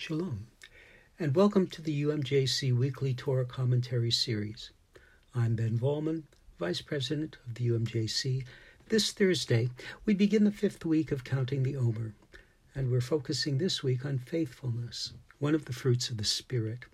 [0.00, 0.46] Shalom,
[1.18, 4.70] and welcome to the UMJC Weekly Torah Commentary Series.
[5.34, 6.22] I'm Ben Volman,
[6.56, 8.44] Vice President of the UMJC.
[8.90, 9.70] This Thursday,
[10.06, 12.14] we begin the fifth week of Counting the Omer,
[12.76, 16.84] and we're focusing this week on faithfulness, one of the fruits of the Spirit.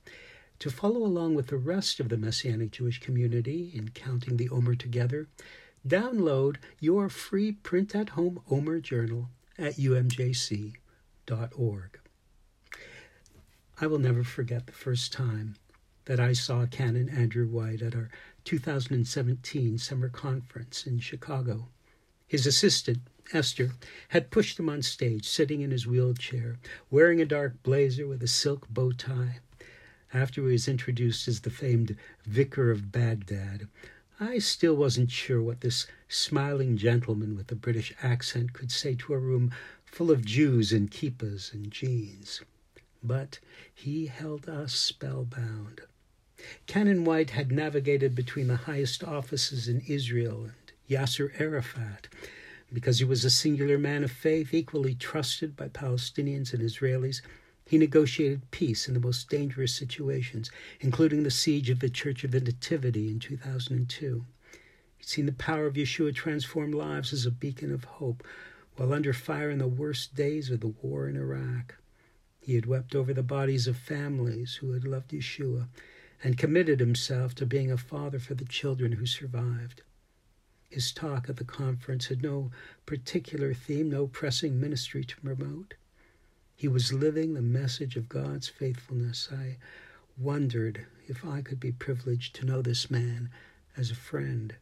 [0.61, 4.77] To follow along with the rest of the Messianic Jewish community in counting the Omer
[4.77, 5.29] together,
[5.87, 9.29] download your free print at home Omer journal
[9.59, 10.79] at umjc.org.
[13.81, 15.57] I will never forget the first time
[16.05, 18.09] that I saw Canon Andrew White at our
[18.45, 21.67] 2017 summer conference in Chicago.
[22.29, 22.99] His assistant,
[23.33, 23.73] Esther,
[24.11, 28.29] had pushed him on stage, sitting in his wheelchair, wearing a dark blazer with a
[28.29, 29.41] silk bow tie.
[30.13, 33.67] After he was introduced as the famed Vicar of Baghdad,
[34.21, 39.15] I still wasn't sure what this smiling gentleman with a British accent could say to
[39.15, 39.51] a room
[39.85, 42.41] full of Jews in kippas and jeans
[43.05, 43.39] but
[43.73, 45.83] he held us spellbound.
[46.67, 52.09] Canon White had navigated between the highest offices in Israel and Yasser Arafat
[52.73, 57.21] because he was a singular man of faith, equally trusted by Palestinians and Israelis.
[57.67, 62.31] He negotiated peace in the most dangerous situations, including the siege of the Church of
[62.31, 64.25] the Nativity in 2002.
[64.97, 68.27] He'd seen the power of Yeshua transform lives as a beacon of hope
[68.77, 71.77] while under fire in the worst days of the war in Iraq.
[72.45, 75.67] He had wept over the bodies of families who had loved Yeshua
[76.23, 79.81] and committed himself to being a father for the children who survived.
[80.69, 82.51] His talk at the conference had no
[82.85, 85.73] particular theme, no pressing ministry to promote.
[86.55, 89.31] He was living the message of God's faithfulness.
[89.33, 89.57] I
[90.19, 93.31] wondered if I could be privileged to know this man
[93.75, 94.55] as a friend.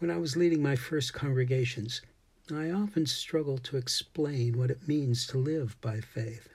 [0.00, 2.02] When I was leading my first congregations,
[2.56, 6.48] I often struggle to explain what it means to live by faith.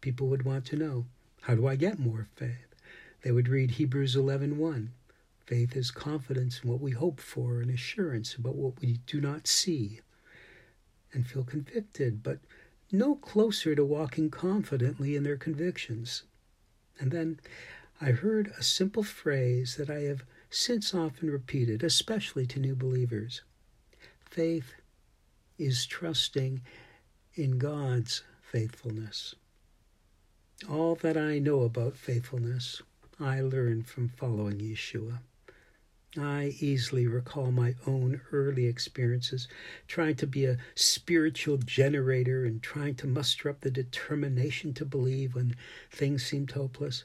[0.00, 1.06] People would want to know,
[1.42, 2.74] how do I get more faith?
[3.22, 4.90] They would read Hebrews 11:1.
[5.46, 9.46] Faith is confidence in what we hope for and assurance about what we do not
[9.46, 10.00] see
[11.12, 12.40] and feel convicted, but
[12.90, 16.24] no closer to walking confidently in their convictions.
[16.98, 17.40] And then
[18.00, 23.42] I heard a simple phrase that I have since often repeated, especially to new believers.
[24.28, 24.74] Faith
[25.62, 26.60] is trusting
[27.34, 29.34] in God's faithfulness.
[30.68, 32.82] All that I know about faithfulness,
[33.20, 35.18] I learned from following Yeshua.
[36.18, 39.48] I easily recall my own early experiences
[39.88, 45.34] trying to be a spiritual generator and trying to muster up the determination to believe
[45.34, 45.56] when
[45.90, 47.04] things seemed hopeless.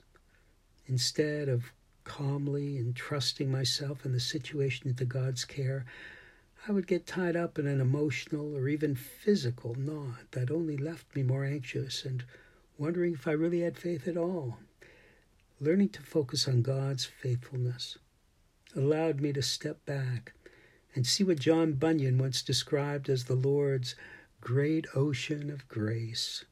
[0.87, 1.71] Instead of
[2.03, 5.85] calmly entrusting myself and the situation into God's care,
[6.69, 11.15] I would get tied up in an emotional or even physical knot that only left
[11.15, 12.25] me more anxious and
[12.77, 14.57] wondering if I really had faith at all.
[15.61, 17.97] Learning to focus on God's faithfulness
[18.75, 20.33] allowed me to step back
[20.93, 23.95] and see what John Bunyan once described as the Lord's
[24.41, 26.43] great ocean of grace.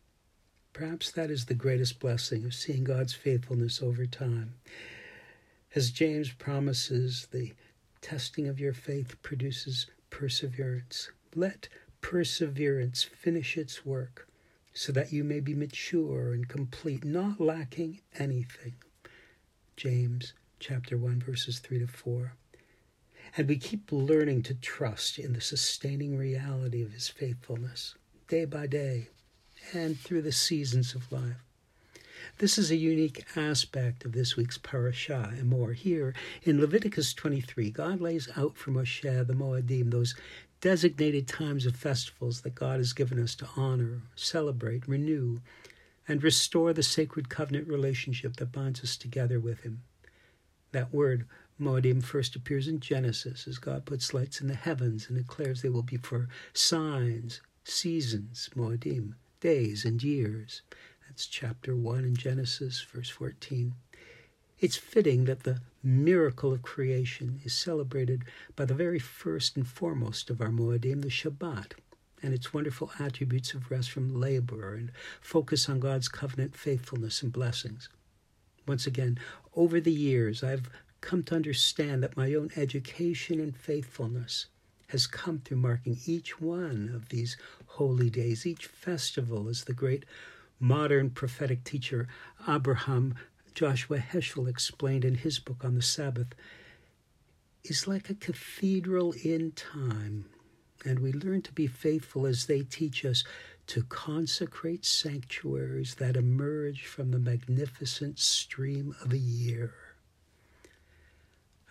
[0.71, 4.53] Perhaps that is the greatest blessing of seeing God's faithfulness over time.
[5.75, 7.51] As James promises, the
[7.99, 11.11] testing of your faith produces perseverance.
[11.35, 11.67] Let
[11.99, 14.29] perseverance finish its work,
[14.73, 18.75] so that you may be mature and complete, not lacking anything.
[19.75, 22.31] James chapter 1 verses 3 to 4.
[23.35, 27.95] And we keep learning to trust in the sustaining reality of his faithfulness
[28.29, 29.09] day by day
[29.73, 31.44] and through the seasons of life.
[32.37, 35.73] This is a unique aspect of this week's parashah and more.
[35.73, 36.13] Here
[36.43, 40.15] in Leviticus 23, God lays out for Moshe the Moedim, those
[40.61, 45.39] designated times of festivals that God has given us to honor, celebrate, renew,
[46.07, 49.83] and restore the sacred covenant relationship that binds us together with Him.
[50.71, 51.25] That word,
[51.59, 55.69] Moedim, first appears in Genesis as God puts lights in the heavens and declares they
[55.69, 60.61] will be for signs, seasons, Moedim, days, and years.
[61.07, 63.73] That's chapter 1 in Genesis, verse 14.
[64.59, 68.23] It's fitting that the miracle of creation is celebrated
[68.55, 71.73] by the very first and foremost of our Moedim, the Shabbat,
[72.23, 74.91] and its wonderful attributes of rest from labor and
[75.21, 77.87] focus on God's covenant faithfulness and blessings.
[78.67, 79.19] Once again,
[79.55, 80.69] over the years, I've
[81.01, 84.47] come to understand that my own education and faithfulness
[84.87, 87.37] has come through marking each one of these
[87.67, 90.05] holy days, each festival as the great
[90.65, 92.07] modern prophetic teacher
[92.49, 93.13] Abraham
[93.53, 96.33] Joshua Heschel explained in his book on the Sabbath,
[97.63, 100.25] is like a cathedral in time.
[100.83, 103.23] And we learn to be faithful as they teach us
[103.67, 109.73] to consecrate sanctuaries that emerge from the magnificent stream of a year.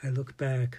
[0.03, 0.79] I look back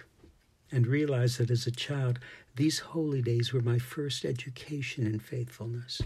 [0.72, 2.18] and realize that as a child,
[2.56, 6.00] these holy days were my first education in faithfulness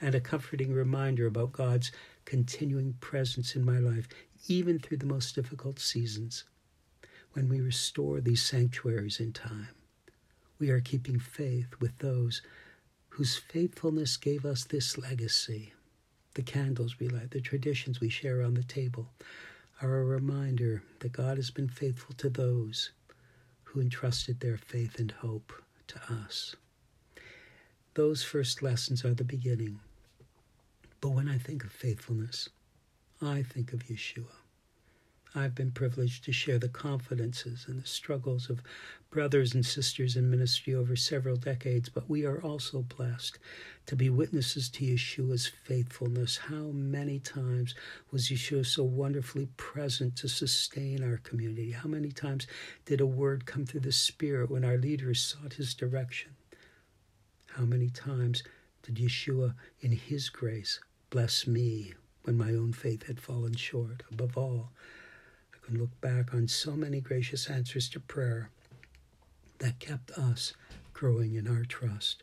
[0.00, 1.90] and a comforting reminder about God's
[2.24, 4.08] continuing presence in my life,
[4.48, 6.44] even through the most difficult seasons.
[7.32, 9.68] When we restore these sanctuaries in time,
[10.58, 12.42] we are keeping faith with those
[13.10, 15.72] whose faithfulness gave us this legacy.
[16.34, 19.08] The candles we light, the traditions we share on the table,
[19.80, 22.90] are a reminder that God has been faithful to those
[23.64, 25.52] who entrusted their faith and hope
[25.88, 26.56] to us.
[27.94, 29.80] Those first lessons are the beginning.
[31.00, 32.48] But when I think of faithfulness,
[33.20, 34.26] I think of Yeshua.
[35.34, 38.62] I've been privileged to share the confidences and the struggles of
[39.10, 43.38] brothers and sisters in ministry over several decades, but we are also blessed
[43.84, 46.38] to be witnesses to Yeshua's faithfulness.
[46.38, 47.74] How many times
[48.10, 51.72] was Yeshua so wonderfully present to sustain our community?
[51.72, 52.46] How many times
[52.86, 56.30] did a word come through the Spirit when our leaders sought his direction?
[57.48, 58.42] How many times
[58.86, 60.78] did Yeshua, in his grace,
[61.10, 64.04] bless me when my own faith had fallen short?
[64.12, 64.70] Above all,
[65.52, 68.50] I can look back on so many gracious answers to prayer
[69.58, 70.54] that kept us
[70.92, 72.22] growing in our trust.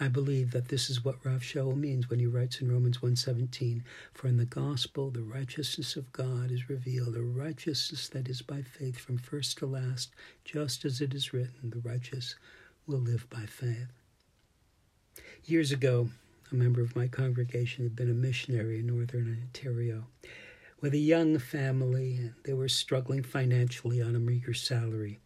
[0.00, 3.84] I believe that this is what Rav Shaul means when he writes in Romans 1:17,
[4.12, 8.62] "For in the gospel the righteousness of God is revealed, a righteousness that is by
[8.62, 10.12] faith from first to last,
[10.44, 12.34] just as it is written, the righteous
[12.88, 13.92] will live by faith."
[15.46, 16.08] Years ago,
[16.50, 20.06] a member of my congregation had been a missionary in northern Ontario
[20.80, 25.20] with a young family, and they were struggling financially on a meager salary.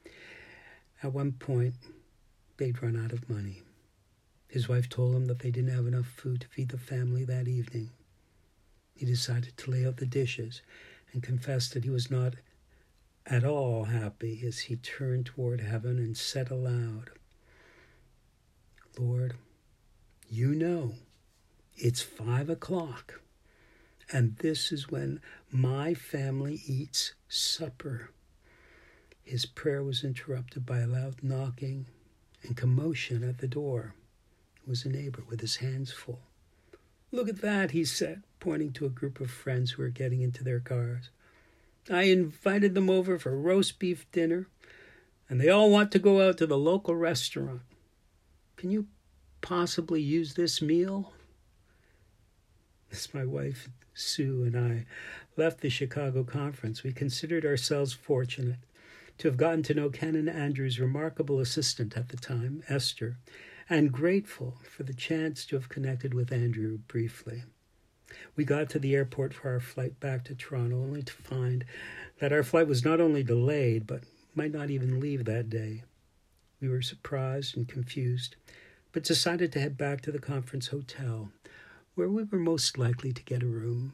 [1.05, 1.75] At one point,
[2.57, 3.63] they'd run out of money.
[4.49, 7.47] His wife told him that they didn't have enough food to feed the family that
[7.47, 7.91] evening.
[8.97, 10.63] He decided to lay out the dishes
[11.13, 12.35] and confessed that he was not
[13.25, 17.11] at all happy as he turned toward heaven and said aloud,
[18.99, 19.37] Lord,
[20.29, 20.95] you know
[21.77, 23.21] it's five o'clock.
[24.11, 25.21] And this is when
[25.51, 28.11] my family eats supper.
[29.23, 31.87] His prayer was interrupted by a loud knocking
[32.43, 33.95] and commotion at the door.
[34.63, 36.21] It was a neighbor with his hands full.
[37.13, 40.43] Look at that, he said, pointing to a group of friends who were getting into
[40.43, 41.11] their cars.
[41.91, 44.47] I invited them over for roast beef dinner,
[45.29, 47.61] and they all want to go out to the local restaurant.
[48.57, 48.87] Can you
[49.41, 51.13] possibly use this meal?
[52.91, 54.87] As my wife Sue and I
[55.37, 58.59] left the Chicago conference, we considered ourselves fortunate
[59.19, 63.17] to have gotten to know Canon Andrew's remarkable assistant at the time, Esther,
[63.69, 67.43] and grateful for the chance to have connected with Andrew briefly.
[68.37, 71.65] We got to the airport for our flight back to Toronto, only to find
[72.21, 75.83] that our flight was not only delayed, but might not even leave that day.
[76.61, 78.37] We were surprised and confused,
[78.93, 81.31] but decided to head back to the conference hotel
[81.95, 83.93] where we were most likely to get a room.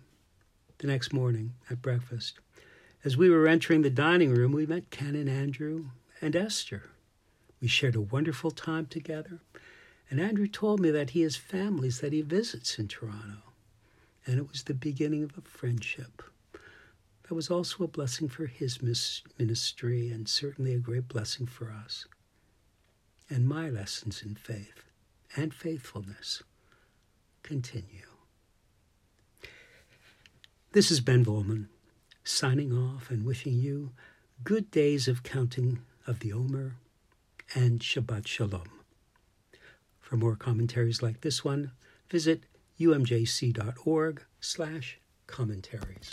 [0.79, 2.38] The next morning, at breakfast,
[3.02, 5.87] as we were entering the dining room, we met Canon Andrew
[6.20, 6.91] and Esther.
[7.61, 9.41] We shared a wonderful time together,
[10.11, 13.43] and Andrew told me that he has families that he visits in Toronto,
[14.26, 16.23] and it was the beginning of a friendship.
[17.28, 22.07] That was also a blessing for his ministry and certainly a great blessing for us.
[23.31, 24.85] And my lessons in faith
[25.37, 26.43] and faithfulness
[27.43, 28.07] continue.
[30.73, 31.69] This is Ben Volman
[32.25, 33.93] signing off and wishing you
[34.43, 36.76] good days of counting of the Omer
[37.54, 38.71] and Shabbat Shalom.
[40.00, 41.73] For more commentaries like this one,
[42.11, 42.45] visit
[42.78, 46.12] umjc.org slash commentaries.